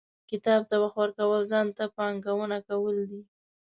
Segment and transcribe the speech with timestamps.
[0.31, 3.21] •کتاب ته وخت ورکول، ځان ته پانګونه کول دي.